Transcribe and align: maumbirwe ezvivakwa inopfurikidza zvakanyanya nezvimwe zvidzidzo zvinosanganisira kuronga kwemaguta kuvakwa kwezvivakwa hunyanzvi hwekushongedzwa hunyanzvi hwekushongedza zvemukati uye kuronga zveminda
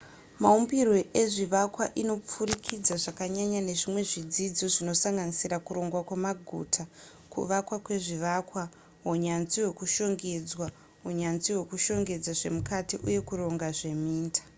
maumbirwe 0.41 0.99
ezvivakwa 1.21 1.85
inopfurikidza 2.01 2.95
zvakanyanya 3.03 3.59
nezvimwe 3.67 4.01
zvidzidzo 4.11 4.65
zvinosanganisira 4.73 5.57
kuronga 5.65 5.99
kwemaguta 6.07 6.83
kuvakwa 7.33 7.75
kwezvivakwa 7.85 8.61
hunyanzvi 9.05 9.59
hwekushongedzwa 9.63 10.65
hunyanzvi 11.03 11.51
hwekushongedza 11.55 12.31
zvemukati 12.39 12.95
uye 13.07 13.19
kuronga 13.27 13.67
zveminda 13.77 14.41